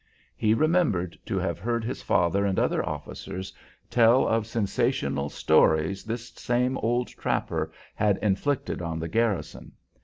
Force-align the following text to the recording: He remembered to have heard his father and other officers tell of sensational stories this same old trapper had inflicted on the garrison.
He 0.35 0.55
remembered 0.55 1.15
to 1.27 1.37
have 1.37 1.59
heard 1.59 1.83
his 1.83 2.01
father 2.01 2.43
and 2.43 2.57
other 2.57 2.83
officers 2.83 3.53
tell 3.91 4.27
of 4.27 4.47
sensational 4.47 5.29
stories 5.29 6.03
this 6.03 6.29
same 6.29 6.75
old 6.79 7.09
trapper 7.09 7.71
had 7.93 8.17
inflicted 8.17 8.81
on 8.81 8.97
the 8.97 9.07
garrison. 9.07 9.73